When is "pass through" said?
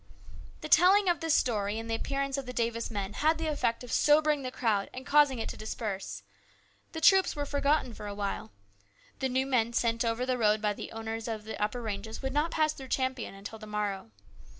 12.49-12.87